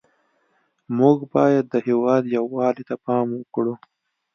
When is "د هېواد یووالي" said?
1.69-2.83